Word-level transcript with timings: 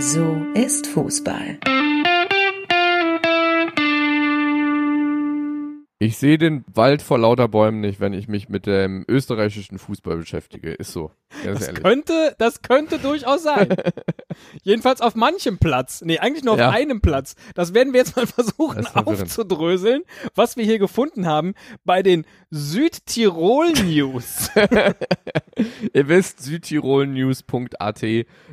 So 0.00 0.46
ist 0.54 0.86
Fußball. 0.86 1.58
Ich 5.98 6.16
sehe 6.16 6.38
den 6.38 6.64
Wald 6.72 7.02
vor 7.02 7.18
lauter 7.18 7.46
Bäumen 7.48 7.80
nicht, 7.82 8.00
wenn 8.00 8.14
ich 8.14 8.26
mich 8.26 8.48
mit 8.48 8.64
dem 8.66 9.04
österreichischen 9.06 9.78
Fußball 9.78 10.16
beschäftige. 10.16 10.72
Ist 10.72 10.92
so. 10.92 11.10
Ganz 11.44 11.58
Das 11.58 11.68
ehrlich. 11.68 11.82
könnte, 11.84 12.34
das 12.38 12.62
könnte 12.62 12.98
durchaus 12.98 13.42
sein. 13.42 13.68
Jedenfalls 14.62 15.00
auf 15.00 15.14
manchem 15.14 15.58
Platz. 15.58 16.02
Nee, 16.04 16.18
eigentlich 16.18 16.44
nur 16.44 16.54
auf 16.54 16.60
Ja. 16.60 16.70
einem 16.70 17.00
Platz. 17.00 17.34
Das 17.54 17.74
werden 17.74 17.92
wir 17.92 18.00
jetzt 18.00 18.16
mal 18.16 18.26
versuchen 18.28 18.86
aufzudröseln, 18.94 20.02
was 20.34 20.56
wir 20.56 20.64
hier 20.64 20.78
gefunden 20.78 21.26
haben 21.26 21.54
bei 21.84 22.02
den 22.02 22.24
Südtirol 22.50 23.72
News. 23.84 24.50
Ihr 25.94 26.08
wisst, 26.08 26.40
südtirolnews.at. 26.42 28.02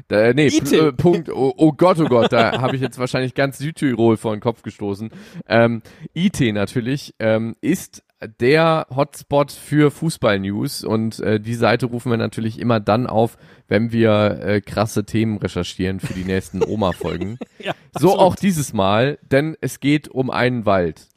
Da, 0.07 0.33
nee, 0.33 0.47
äh, 0.47 0.91
Punkt, 0.93 1.29
oh, 1.29 1.53
oh 1.57 1.71
Gott, 1.73 1.99
oh 1.99 2.05
Gott, 2.05 2.31
da 2.31 2.61
habe 2.61 2.75
ich 2.75 2.81
jetzt 2.81 2.99
wahrscheinlich 2.99 3.33
ganz 3.33 3.57
Südtirol 3.57 4.17
vor 4.17 4.35
den 4.35 4.41
Kopf 4.41 4.61
gestoßen. 4.61 5.09
Ähm, 5.47 5.81
IT 6.13 6.39
natürlich 6.53 7.15
ähm, 7.19 7.55
ist 7.61 8.03
der 8.39 8.87
Hotspot 8.95 9.51
für 9.51 9.91
Fußball-News 9.91 10.83
und 10.83 11.19
äh, 11.19 11.39
die 11.39 11.53
Seite 11.53 11.85
rufen 11.85 12.09
wir 12.09 12.17
natürlich 12.17 12.59
immer 12.59 12.79
dann 12.79 13.07
auf, 13.07 13.37
wenn 13.67 13.91
wir 13.91 14.39
äh, 14.41 14.61
krasse 14.61 15.05
Themen 15.05 15.37
recherchieren 15.37 15.99
für 15.99 16.13
die 16.13 16.23
nächsten 16.23 16.63
Oma-Folgen. 16.67 17.37
ja, 17.59 17.73
So 17.97 18.09
absolut. 18.09 18.19
auch 18.19 18.35
dieses 18.35 18.73
Mal, 18.73 19.19
denn 19.21 19.55
es 19.61 19.79
geht 19.79 20.07
um 20.07 20.29
einen 20.29 20.65
Wald. 20.65 21.07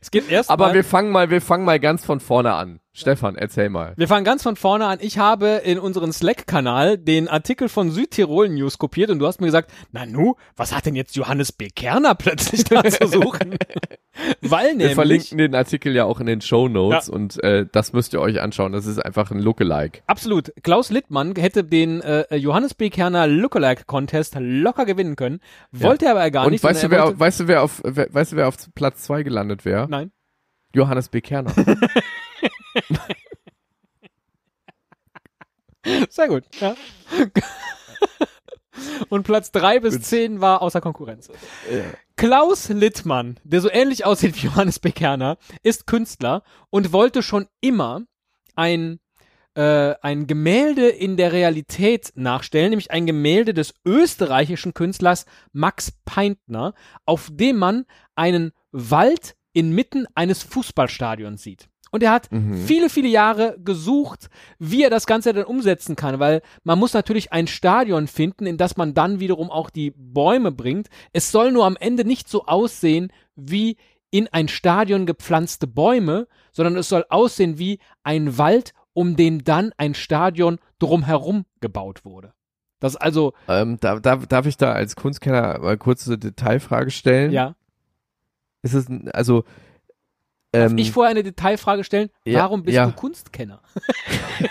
Es 0.00 0.10
geht 0.10 0.30
erst 0.30 0.50
Aber 0.50 0.68
mal, 0.68 0.74
wir 0.74 0.84
fangen 0.84 1.10
mal, 1.10 1.30
wir 1.30 1.40
fangen 1.40 1.64
mal 1.64 1.78
ganz 1.80 2.04
von 2.04 2.20
vorne 2.20 2.54
an. 2.54 2.80
Stefan, 2.92 3.36
erzähl 3.36 3.68
mal. 3.68 3.94
Wir 3.96 4.08
fangen 4.08 4.24
ganz 4.24 4.42
von 4.42 4.56
vorne 4.56 4.84
an. 4.86 4.98
Ich 5.00 5.16
habe 5.18 5.62
in 5.64 5.78
unseren 5.78 6.12
Slack-Kanal 6.12 6.98
den 6.98 7.28
Artikel 7.28 7.68
von 7.68 7.92
Südtirol 7.92 8.48
News 8.48 8.78
kopiert 8.78 9.10
und 9.10 9.20
du 9.20 9.26
hast 9.28 9.40
mir 9.40 9.46
gesagt, 9.46 9.70
na 9.92 10.06
nu, 10.06 10.34
was 10.56 10.74
hat 10.74 10.86
denn 10.86 10.96
jetzt 10.96 11.14
Johannes 11.14 11.52
B. 11.52 11.68
Kerner 11.68 12.16
plötzlich 12.16 12.64
da 12.64 12.82
zu 12.82 13.06
suchen? 13.06 13.56
Weil 14.42 14.70
Wir 14.70 14.74
nämlich, 14.74 14.94
verlinken 14.96 15.38
den 15.38 15.54
Artikel 15.54 15.94
ja 15.94 16.04
auch 16.04 16.18
in 16.18 16.26
den 16.26 16.40
Show 16.40 16.68
Notes 16.68 17.06
Ja. 17.06 17.12
und 17.14 17.42
äh, 17.44 17.64
das 17.70 17.92
müsst 17.92 18.12
ihr 18.12 18.20
euch 18.20 18.40
anschauen. 18.40 18.72
Das 18.72 18.86
ist 18.86 18.98
einfach 18.98 19.30
ein 19.30 19.38
Lookalike. 19.38 20.00
absolut, 20.08 20.52
Klaus 20.64 20.90
Littmann 20.90 21.34
hätte 21.36 21.62
den 21.62 22.00
äh, 22.00 22.34
Johannes 22.34 22.74
B. 22.74 22.90
Kerner 22.90 23.28
Lookalike 23.28 23.84
Contest 23.86 24.34
locker 24.40 24.84
gewinnen 24.84 25.14
können, 25.14 25.38
wollte 25.70 26.06
er 26.06 26.10
aber 26.10 26.28
gar 26.32 26.44
Und 26.46 26.50
nicht. 26.52 26.64
weißt 26.64 26.82
du, 26.82 26.88
sondern 26.88 27.06
wer, 27.06 27.14
er 27.14 27.20
weißt 27.20 27.40
du, 27.40 27.46
wer 27.48 27.62
auf, 27.62 27.80
weißt 27.84 28.32
du, 28.32 28.36
wer 28.36 28.48
auf 28.48 28.56
Platz 28.74 29.04
zwei 29.04 29.22
gelandet 29.22 29.64
wäre? 29.64 29.86
Nein. 29.88 30.10
Johannes 30.74 31.08
B. 31.08 31.20
Kerner. 31.20 31.52
Sehr 36.10 36.28
gut, 36.28 36.44
ja. 36.60 36.76
Und 39.08 39.24
Platz 39.24 39.50
drei 39.50 39.80
bis 39.80 40.00
zehn 40.02 40.40
war 40.40 40.62
außer 40.62 40.80
Konkurrenz. 40.80 41.28
Klaus 42.16 42.68
Littmann, 42.68 43.38
der 43.44 43.60
so 43.60 43.70
ähnlich 43.70 44.04
aussieht 44.04 44.36
wie 44.36 44.46
Johannes 44.46 44.78
Bekerner, 44.78 45.38
ist 45.62 45.86
Künstler 45.86 46.42
und 46.70 46.92
wollte 46.92 47.22
schon 47.22 47.46
immer 47.60 48.02
ein, 48.54 49.00
äh, 49.54 49.94
ein 50.02 50.26
Gemälde 50.26 50.88
in 50.88 51.16
der 51.16 51.32
Realität 51.32 52.12
nachstellen, 52.14 52.70
nämlich 52.70 52.90
ein 52.90 53.06
Gemälde 53.06 53.54
des 53.54 53.74
österreichischen 53.86 54.74
Künstlers 54.74 55.24
Max 55.52 55.92
Peintner, 56.04 56.74
auf 57.06 57.28
dem 57.32 57.56
man 57.56 57.86
einen 58.14 58.52
Wald 58.70 59.34
inmitten 59.52 60.06
eines 60.14 60.42
Fußballstadions 60.42 61.42
sieht. 61.42 61.68
Und 61.90 62.02
er 62.04 62.12
hat 62.12 62.28
viele, 62.66 62.88
viele 62.88 63.08
Jahre 63.08 63.56
gesucht, 63.64 64.28
wie 64.58 64.84
er 64.84 64.90
das 64.90 65.06
Ganze 65.06 65.32
dann 65.32 65.44
umsetzen 65.44 65.96
kann, 65.96 66.20
weil 66.20 66.40
man 66.62 66.78
muss 66.78 66.92
natürlich 66.94 67.32
ein 67.32 67.46
Stadion 67.48 68.06
finden, 68.06 68.46
in 68.46 68.56
das 68.56 68.76
man 68.76 68.94
dann 68.94 69.18
wiederum 69.20 69.50
auch 69.50 69.70
die 69.70 69.92
Bäume 69.96 70.52
bringt. 70.52 70.88
Es 71.12 71.32
soll 71.32 71.50
nur 71.50 71.66
am 71.66 71.76
Ende 71.76 72.04
nicht 72.04 72.28
so 72.28 72.46
aussehen 72.46 73.12
wie 73.34 73.76
in 74.10 74.28
ein 74.28 74.48
Stadion 74.48 75.04
gepflanzte 75.06 75.66
Bäume, 75.66 76.26
sondern 76.52 76.76
es 76.76 76.88
soll 76.88 77.04
aussehen 77.08 77.58
wie 77.58 77.78
ein 78.04 78.38
Wald, 78.38 78.72
um 78.92 79.16
den 79.16 79.44
dann 79.44 79.72
ein 79.76 79.94
Stadion 79.94 80.58
drumherum 80.78 81.44
gebaut 81.60 82.04
wurde. 82.04 82.32
Das 82.80 82.94
ist 82.94 83.00
also, 83.00 83.34
ähm, 83.48 83.78
da, 83.80 84.00
da, 84.00 84.16
darf 84.16 84.46
ich 84.46 84.56
da 84.56 84.72
als 84.72 84.96
Kunstkenner 84.96 85.58
mal 85.60 85.76
kurz 85.76 86.06
eine 86.06 86.18
Detailfrage 86.18 86.90
stellen? 86.90 87.30
ja, 87.32 87.54
Ist 88.62 88.74
es, 88.74 88.88
ein- 88.88 89.08
also, 90.52 90.66
ähm, 90.72 90.78
ich 90.78 90.92
vorher 90.92 91.10
eine 91.10 91.22
Detailfrage 91.22 91.84
stellen, 91.84 92.10
Ja, 92.24 92.40
warum 92.40 92.62
bist 92.62 92.76
ja. 92.76 92.86
du 92.86 92.92
Kunstkenner? 92.92 93.60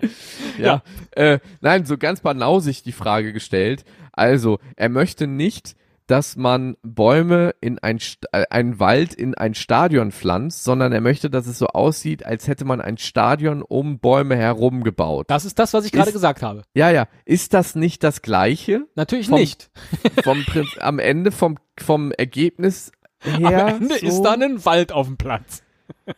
ja, 0.58 0.82
Äh, 1.12 1.38
nein, 1.60 1.84
so 1.84 1.98
ganz 1.98 2.20
banausig 2.20 2.82
die 2.82 2.92
Frage 2.92 3.32
gestellt. 3.32 3.84
Also, 4.12 4.58
er 4.76 4.88
möchte 4.88 5.26
nicht, 5.26 5.74
dass 6.06 6.36
man 6.36 6.76
Bäume 6.82 7.54
in 7.60 7.78
ein, 7.80 7.98
St 7.98 8.24
äh, 8.32 8.44
einen 8.48 8.80
Wald 8.80 9.12
in 9.12 9.34
ein 9.34 9.54
Stadion 9.54 10.10
pflanzt, 10.10 10.64
sondern 10.64 10.90
er 10.92 11.02
möchte, 11.02 11.28
dass 11.28 11.46
es 11.46 11.58
so 11.58 11.66
aussieht, 11.66 12.24
als 12.24 12.48
hätte 12.48 12.64
man 12.64 12.80
ein 12.80 12.96
Stadion 12.96 13.60
um 13.62 13.98
Bäume 13.98 14.34
herum 14.36 14.84
gebaut. 14.84 15.26
Das 15.28 15.44
ist 15.44 15.58
das, 15.58 15.74
was 15.74 15.84
ich 15.84 15.92
gerade 15.92 16.12
gesagt 16.12 16.42
habe. 16.42 16.62
Ja, 16.74 16.90
ja. 16.90 17.08
Ist 17.26 17.52
das 17.52 17.74
nicht 17.74 18.02
das 18.04 18.22
Gleiche? 18.22 18.86
Natürlich 18.94 19.28
Vom- 19.28 19.38
nicht. 19.38 19.70
Vom 20.24 20.44
Prinz 20.46 20.76
am 20.80 20.98
Ende 20.98 21.30
vom, 21.30 21.58
vom 21.78 22.10
Ergebnis 22.12 22.90
her? 23.22 23.66
Am 23.66 23.82
Ende 23.82 23.98
so? 23.98 24.06
ist 24.06 24.22
dann 24.22 24.42
ein 24.42 24.64
Wald 24.64 24.92
auf 24.92 25.06
dem 25.06 25.16
Platz. 25.16 25.62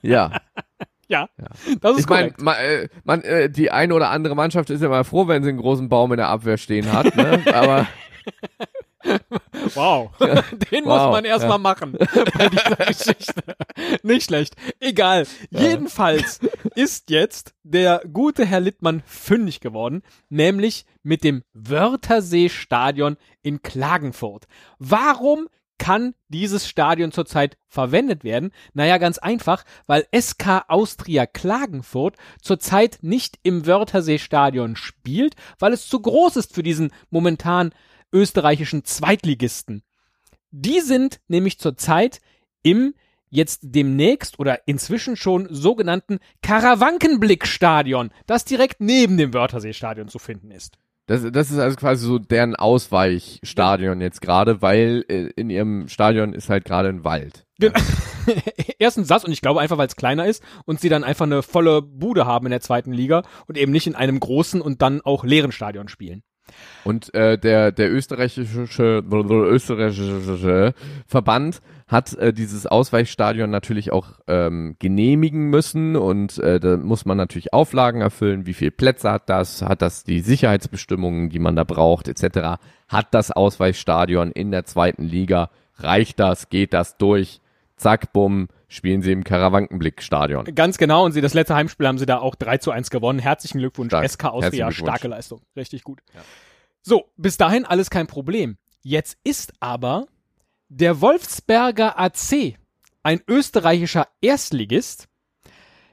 Ja. 0.03 0.33
Ja, 1.09 1.29
das 1.81 1.95
ist 1.95 2.01
Ich 2.03 2.09
meine, 2.09 2.31
korrekt. 2.31 2.41
man, 2.41 2.57
äh, 2.57 2.89
man, 3.03 3.23
äh, 3.23 3.51
die 3.51 3.73
eine 3.73 3.95
oder 3.97 4.11
andere 4.11 4.37
Mannschaft 4.37 4.71
ist 4.71 4.81
ja 4.81 4.89
mal 4.89 5.03
froh, 5.03 5.27
wenn 5.27 5.43
sie 5.43 5.49
einen 5.49 5.59
großen 5.59 5.89
Baum 5.89 6.13
in 6.13 6.19
der 6.19 6.29
Abwehr 6.29 6.57
stehen 6.57 6.93
hat, 6.93 7.17
ne? 7.17 7.43
Aber 7.53 7.89
Wow. 9.75 10.11
Den 10.71 10.85
muss 10.85 11.01
Wow, 11.01 11.13
man 11.13 11.25
erstmal 11.25 11.53
ja. 11.53 11.59
machen 11.59 11.93
bei 12.39 12.49
dieser 12.49 12.77
Geschichte. 12.87 13.43
Nicht 14.05 14.27
schlecht. 14.27 14.55
Egal. 14.79 15.27
Jedenfalls 15.51 16.39
ist 16.77 17.11
jetzt 17.11 17.55
der 17.65 18.03
gute 18.13 18.45
Herr 18.47 18.61
Littmann 18.61 19.03
fündig 19.07 19.59
geworden, 19.61 20.03
nämlich 20.29 20.85
mit 21.03 21.25
dem 21.25 21.43
Wörthersee-Stadion 21.55 23.17
in 23.43 23.63
Klagenfurt. 23.63 24.45
Warum 24.79 25.49
kann 25.81 26.15
dieses 26.29 26.69
Stadion 26.69 27.11
zurzeit 27.11 27.57
verwendet 27.67 28.23
werden? 28.23 28.53
Naja, 28.75 28.99
ganz 28.99 29.19
einfach, 29.19 29.65
weil 29.87 30.07
SK 30.17 30.67
Austria 30.69 31.27
Klagenfurt 31.27 32.17
zurzeit 32.43 32.99
nicht 33.01 33.41
im 33.43 33.67
Wörthersee-Stadion 33.67 34.77
spielt, 34.77 35.35
weil 35.59 35.73
es 35.73 35.89
zu 35.89 36.01
groß 36.01 36.37
ist 36.37 36.55
für 36.55 36.63
diesen 36.63 36.93
momentan 37.09 37.73
österreichischen 38.13 38.85
Zweitligisten. 38.85 39.83
Die 40.51 40.81
sind 40.81 41.21
nämlich 41.29 41.59
zurzeit 41.59 42.21
im 42.63 42.95
jetzt 43.31 43.61
demnächst 43.63 44.39
oder 44.39 44.69
inzwischen 44.69 45.17
schon 45.17 45.49
sogenannten 45.51 46.19
Karawankenblick-Stadion, 46.43 48.11
das 48.27 48.45
direkt 48.45 48.81
neben 48.81 49.17
dem 49.17 49.33
Wörthersee-Stadion 49.33 50.09
zu 50.09 50.19
finden 50.19 50.51
ist. 50.51 50.77
Das, 51.11 51.27
das 51.33 51.51
ist 51.51 51.59
also 51.59 51.77
quasi 51.77 52.07
so 52.07 52.19
deren 52.21 52.55
Ausweichstadion 52.55 54.01
jetzt 54.01 54.21
gerade, 54.21 54.63
weil 54.63 55.05
äh, 55.09 55.31
in 55.35 55.51
ihrem 55.51 55.89
Stadion 55.89 56.33
ist 56.33 56.49
halt 56.49 56.65
gerade 56.65 56.89
ein 56.89 57.03
Wald. 57.03 57.47
Gen- 57.59 57.73
Erstens 58.79 59.09
das 59.09 59.25
und 59.25 59.33
ich 59.33 59.41
glaube 59.41 59.61
einfach, 59.61 59.77
weil 59.77 59.89
es 59.89 59.97
kleiner 59.97 60.27
ist 60.27 60.41
und 60.67 60.81
sie 60.81 60.89
dann 60.89 61.03
einfach 61.03 61.27
eine 61.27 61.43
volle 61.43 61.83
Bude 61.83 62.27
haben 62.27 62.47
in 62.47 62.51
der 62.51 62.61
zweiten 62.61 62.93
Liga 62.93 63.25
und 63.49 63.59
eben 63.59 63.73
nicht 63.73 63.89
in 63.89 63.97
einem 63.97 64.21
großen 64.21 64.61
und 64.61 64.83
dann 64.83 65.01
auch 65.01 65.25
leeren 65.25 65.51
Stadion 65.51 65.89
spielen. 65.89 66.23
Und 66.85 67.13
äh, 67.15 67.39
der, 67.39 67.73
der 67.73 67.93
österreichische, 67.93 69.03
österreichische 69.11 70.75
Verband 71.07 71.61
hat 71.91 72.15
äh, 72.15 72.33
dieses 72.33 72.67
Ausweichstadion 72.67 73.51
natürlich 73.51 73.93
auch 73.93 74.09
ähm, 74.29 74.77
genehmigen 74.79 75.51
müssen. 75.51 75.97
Und 75.97 76.39
äh, 76.39 76.61
da 76.61 76.77
muss 76.77 77.05
man 77.05 77.17
natürlich 77.17 77.53
Auflagen 77.53 78.01
erfüllen, 78.01 78.47
wie 78.47 78.55
viele 78.55 78.71
Plätze 78.71 79.11
hat 79.11 79.29
das, 79.29 79.63
hat 79.63 79.83
das 79.83 80.05
die 80.05 80.21
Sicherheitsbestimmungen, 80.21 81.31
die 81.31 81.41
man 81.41 81.57
da 81.57 81.65
braucht, 81.65 82.09
etc. 82.09 82.61
Hat 82.89 83.09
das 83.11 83.33
Ausweichstadion 83.33 84.31
in 84.31 84.51
der 84.53 84.65
zweiten 84.65 85.05
Liga, 85.05 85.51
reicht 85.79 86.21
das, 86.21 86.49
geht 86.49 86.73
das 86.73 86.97
durch, 86.97 87.41
zack, 87.77 88.13
bumm, 88.13 88.49
spielen 88.71 89.03
sie 89.03 89.13
im 89.13 89.25
Karawankenblick-Stadion. 89.25 90.45
Ganz 90.55 90.79
genau 90.79 91.05
und 91.05 91.13
sie 91.13 91.21
das 91.21 91.35
letzte 91.35 91.55
Heimspiel 91.55 91.87
haben 91.87 91.99
sie 91.99 92.07
da 92.07 92.19
auch 92.19 92.37
3 92.37 92.59
zu 92.59 92.71
1 92.71 92.91
gewonnen. 92.91 93.19
Herzlichen 93.19 93.59
Glückwunsch, 93.59 93.91
Stark. 93.91 94.09
SK 94.09 94.25
Austria, 94.27 94.71
starke 94.71 95.09
Leistung. 95.09 95.43
Richtig 95.57 95.83
gut. 95.83 96.01
So, 96.81 97.11
bis 97.17 97.37
dahin 97.37 97.67
alles 97.67 97.91
kein 97.91 98.07
Problem. 98.07 98.57
Jetzt 98.83 99.19
ist 99.25 99.53
aber 99.61 100.07
der 100.69 101.01
Wolfsberger 101.01 101.99
AC, 101.99 102.55
ein 103.03 103.21
österreichischer 103.27 104.07
Erstligist, 104.21 105.09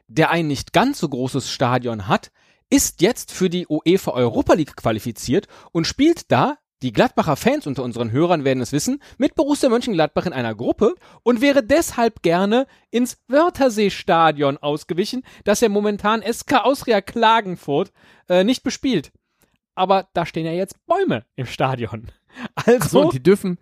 der 0.07 0.29
ein 0.29 0.47
nicht 0.47 0.71
ganz 0.71 0.99
so 0.99 1.09
großes 1.09 1.51
Stadion 1.51 2.07
hat, 2.07 2.31
ist 2.69 3.01
jetzt 3.01 3.31
für 3.31 3.49
die 3.49 3.65
UEFA 3.67 4.11
Europa 4.11 4.53
League 4.53 4.75
qualifiziert 4.75 5.47
und 5.71 5.87
spielt 5.87 6.31
da 6.31 6.57
Die 6.83 6.93
Gladbacher 6.93 7.35
Fans 7.35 7.65
unter 7.65 7.83
unseren 7.83 8.11
Hörern 8.11 8.43
werden 8.43 8.61
es 8.61 8.71
wissen, 8.71 9.01
mit 9.17 9.33
Borussia 9.33 9.67
Mönchengladbach 9.67 10.27
in 10.27 10.33
einer 10.33 10.53
Gruppe 10.53 10.93
und 11.23 11.41
wäre 11.41 11.63
deshalb 11.63 12.21
gerne 12.21 12.67
ins 12.91 13.17
Wörthersee-Stadion 13.27 14.57
ausgewichen, 14.59 15.23
das 15.43 15.61
ja 15.61 15.69
momentan 15.69 16.21
SK 16.21 16.57
Austria 16.63 17.01
Klagenfurt 17.01 17.91
äh, 18.29 18.43
nicht 18.43 18.61
bespielt. 18.61 19.11
Aber 19.73 20.07
da 20.13 20.27
stehen 20.27 20.45
ja 20.45 20.51
jetzt 20.51 20.85
Bäume 20.85 21.25
im 21.35 21.47
Stadion. 21.47 22.11
Also, 22.53 22.87
so, 22.87 23.01
und 23.05 23.13
die 23.13 23.23
dürfen, 23.23 23.57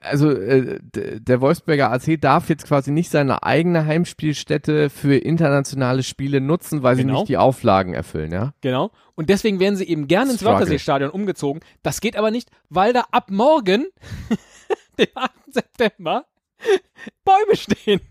also 0.00 0.30
äh, 0.30 0.78
der 0.82 1.40
Wolfsberger 1.40 1.90
AC 1.90 2.20
darf 2.20 2.48
jetzt 2.48 2.66
quasi 2.66 2.92
nicht 2.92 3.10
seine 3.10 3.42
eigene 3.42 3.84
Heimspielstätte 3.84 4.88
für 4.90 5.16
internationale 5.16 6.02
Spiele 6.04 6.40
nutzen, 6.40 6.82
weil 6.84 6.96
Genau. 6.96 7.14
sie 7.14 7.18
nicht 7.20 7.28
die 7.28 7.36
Auflagen 7.36 7.92
erfüllen, 7.92 8.30
ja? 8.32 8.54
Genau. 8.60 8.92
Und 9.16 9.28
deswegen 9.28 9.58
werden 9.60 9.76
sie 9.76 9.88
eben 9.88 10.06
gerne 10.06 10.30
ins. 10.32 10.44
Wörthersee-Stadion 10.44 11.10
umgezogen. 11.10 11.60
Das 11.82 12.00
geht 12.00 12.16
aber 12.16 12.30
nicht, 12.30 12.48
weil 12.68 12.92
da 12.92 13.04
ab 13.10 13.30
morgen, 13.30 13.86
dem 14.98 15.08
8. 15.14 15.30
September, 15.48 16.26
Bäume 17.24 17.56
stehen. 17.56 18.00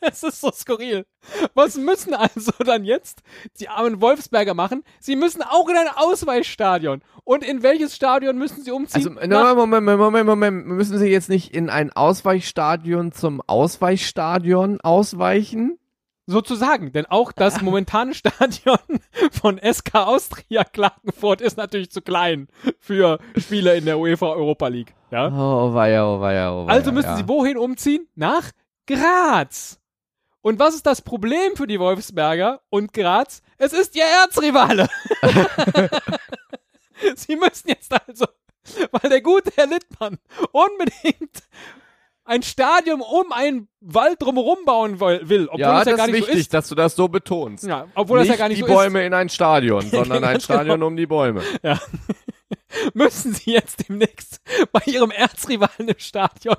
Es 0.12 0.22
ist 0.22 0.40
so 0.40 0.50
skurril. 0.50 1.06
Was 1.54 1.76
müssen 1.76 2.14
also 2.14 2.52
dann 2.64 2.84
jetzt 2.84 3.22
die 3.58 3.68
armen 3.68 4.00
Wolfsberger 4.00 4.54
machen? 4.54 4.82
Sie 4.98 5.16
müssen 5.16 5.42
auch 5.42 5.68
in 5.68 5.76
ein 5.76 5.88
Ausweichstadion. 5.94 7.02
Und 7.24 7.44
in 7.44 7.62
welches 7.62 7.94
Stadion 7.94 8.38
müssen 8.38 8.62
sie 8.62 8.70
umziehen? 8.70 9.18
Also, 9.18 9.54
Moment, 9.54 9.84
Moment, 9.84 9.98
Moment, 9.98 10.26
Moment, 10.26 10.66
müssen 10.66 10.98
sie 10.98 11.08
jetzt 11.08 11.28
nicht 11.28 11.54
in 11.54 11.68
ein 11.70 11.92
Ausweichstadion 11.92 13.12
zum 13.12 13.42
Ausweichstadion 13.46 14.80
ausweichen? 14.80 15.78
Sozusagen, 16.26 16.92
denn 16.92 17.06
auch 17.06 17.32
das 17.32 17.60
momentane 17.60 18.14
Stadion 18.14 18.78
von 19.32 19.58
SK 19.58 19.96
Austria 19.96 20.62
Klagenfurt 20.62 21.40
ist 21.40 21.56
natürlich 21.56 21.90
zu 21.90 22.02
klein 22.02 22.46
für 22.78 23.18
Spiele 23.36 23.76
in 23.76 23.84
der 23.84 23.98
UEFA 23.98 24.28
Europa 24.28 24.68
League. 24.68 24.94
Ja? 25.10 25.26
Oh, 25.26 25.74
weia, 25.74 26.06
oh, 26.06 26.20
weia, 26.20 26.52
oh, 26.52 26.66
weia. 26.66 26.72
Also 26.72 26.92
müssen 26.92 27.08
ja. 27.08 27.16
sie 27.16 27.26
wohin 27.26 27.58
umziehen? 27.58 28.06
Nach 28.14 28.48
Graz. 28.86 29.79
Und 30.42 30.58
was 30.58 30.74
ist 30.74 30.86
das 30.86 31.02
Problem 31.02 31.54
für 31.56 31.66
die 31.66 31.78
Wolfsberger 31.78 32.60
und 32.70 32.92
Graz? 32.92 33.42
Es 33.58 33.72
ist 33.72 33.94
ihr 33.94 34.04
Erzrivale. 34.04 34.88
sie 37.16 37.36
müssen 37.36 37.68
jetzt 37.68 37.92
also, 38.06 38.26
weil 38.90 39.10
der 39.10 39.20
gute 39.20 39.52
Herr 39.54 39.66
Littmann 39.66 40.18
unbedingt 40.52 41.42
ein 42.24 42.42
Stadion 42.42 43.00
um 43.00 43.32
einen 43.32 43.68
Wald 43.80 44.22
drumherum 44.22 44.58
bauen 44.64 45.00
will, 45.00 45.48
obwohl 45.48 45.60
ja, 45.60 45.80
es 45.80 45.86
ja 45.86 45.92
das 45.92 45.96
gar 45.96 46.06
ist 46.06 46.12
nicht 46.12 46.20
wichtig, 46.20 46.34
so 46.34 46.40
ist. 46.40 46.54
dass 46.54 46.68
du 46.68 46.74
das 46.74 46.94
so 46.94 47.08
betonst. 47.08 47.64
Ja, 47.64 47.88
obwohl 47.94 48.20
nicht 48.20 48.30
das 48.30 48.38
ja 48.38 48.44
gar 48.44 48.48
nicht 48.48 48.58
die 48.58 48.66
so 48.66 48.72
Bäume 48.72 49.04
in 49.04 49.12
ein 49.12 49.28
Stadion, 49.28 49.82
sondern 49.90 50.24
ein 50.24 50.34
genau. 50.34 50.40
Stadion 50.40 50.82
um 50.82 50.96
die 50.96 51.06
Bäume. 51.06 51.42
ist, 51.62 51.80
müssen 52.94 53.34
sie 53.34 53.52
jetzt 53.52 53.88
demnächst 53.88 54.40
bei 54.72 54.80
ihrem 54.86 55.10
Erzrivalen 55.10 55.88
im 55.88 55.98
Stadion 55.98 56.56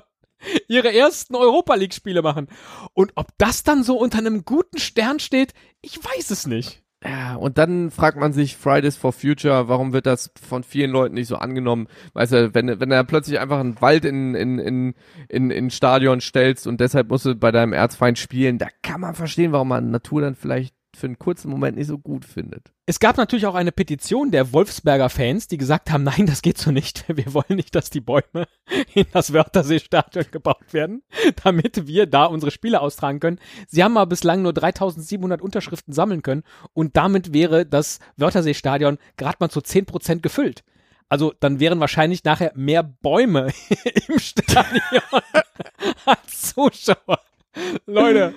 ihre 0.68 0.94
ersten 0.94 1.34
Europa 1.34 1.74
League 1.74 1.94
Spiele 1.94 2.22
machen. 2.22 2.48
Und 2.94 3.12
ob 3.16 3.28
das 3.38 3.62
dann 3.62 3.82
so 3.82 3.98
unter 3.98 4.18
einem 4.18 4.44
guten 4.44 4.78
Stern 4.78 5.18
steht, 5.20 5.52
ich 5.80 5.98
weiß 5.98 6.30
es 6.30 6.46
nicht. 6.46 6.82
Ja, 7.04 7.34
und 7.34 7.58
dann 7.58 7.90
fragt 7.90 8.16
man 8.16 8.32
sich 8.32 8.56
Fridays 8.56 8.96
for 8.96 9.12
Future, 9.12 9.68
warum 9.68 9.92
wird 9.92 10.06
das 10.06 10.30
von 10.40 10.62
vielen 10.62 10.92
Leuten 10.92 11.14
nicht 11.14 11.26
so 11.26 11.36
angenommen? 11.36 11.88
Weißt 12.12 12.32
du, 12.32 12.54
wenn, 12.54 12.78
wenn 12.78 12.92
er 12.92 13.02
plötzlich 13.02 13.40
einfach 13.40 13.58
einen 13.58 13.80
Wald 13.80 14.04
in, 14.04 14.36
in, 14.36 14.58
in, 14.60 14.94
in, 15.28 15.50
in 15.50 15.70
Stadion 15.70 16.20
stellst 16.20 16.68
und 16.68 16.80
deshalb 16.80 17.08
musst 17.08 17.26
du 17.26 17.34
bei 17.34 17.50
deinem 17.50 17.72
Erzfeind 17.72 18.18
spielen, 18.18 18.58
da 18.58 18.68
kann 18.82 19.00
man 19.00 19.14
verstehen, 19.14 19.50
warum 19.50 19.68
man 19.68 19.90
Natur 19.90 20.20
dann 20.20 20.36
vielleicht 20.36 20.76
für 20.96 21.06
einen 21.06 21.18
kurzen 21.18 21.50
Moment 21.50 21.76
nicht 21.76 21.86
so 21.86 21.98
gut 21.98 22.24
findet. 22.24 22.72
Es 22.86 23.00
gab 23.00 23.16
natürlich 23.16 23.46
auch 23.46 23.54
eine 23.54 23.72
Petition 23.72 24.30
der 24.30 24.52
Wolfsberger 24.52 25.08
Fans, 25.08 25.48
die 25.48 25.56
gesagt 25.56 25.90
haben, 25.90 26.02
nein, 26.04 26.26
das 26.26 26.42
geht 26.42 26.58
so 26.58 26.70
nicht. 26.70 27.04
Wir 27.16 27.32
wollen 27.34 27.56
nicht, 27.56 27.74
dass 27.74 27.90
die 27.90 28.00
Bäume 28.00 28.46
in 28.94 29.06
das 29.12 29.32
Wörthersee-Stadion 29.32 30.26
gebaut 30.30 30.72
werden, 30.72 31.02
damit 31.44 31.86
wir 31.86 32.06
da 32.06 32.24
unsere 32.24 32.50
Spiele 32.50 32.80
austragen 32.80 33.20
können. 33.20 33.40
Sie 33.68 33.82
haben 33.82 33.96
aber 33.96 34.08
bislang 34.08 34.42
nur 34.42 34.52
3700 34.52 35.40
Unterschriften 35.40 35.92
sammeln 35.92 36.22
können 36.22 36.42
und 36.72 36.96
damit 36.96 37.32
wäre 37.32 37.66
das 37.66 37.98
Wörthersee-Stadion 38.16 38.98
gerade 39.16 39.36
mal 39.40 39.50
zu 39.50 39.60
10% 39.60 40.20
gefüllt. 40.20 40.64
Also 41.08 41.34
dann 41.40 41.60
wären 41.60 41.78
wahrscheinlich 41.78 42.24
nachher 42.24 42.52
mehr 42.54 42.82
Bäume 42.82 43.52
im 44.08 44.18
Stadion 44.18 44.82
als 46.06 46.54
Zuschauer. 46.54 47.20
Leute, 47.84 48.34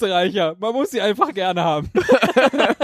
Österreicher, 0.00 0.56
man 0.58 0.72
muss 0.72 0.90
sie 0.90 1.00
einfach 1.00 1.32
gerne 1.34 1.62
haben. 1.62 1.90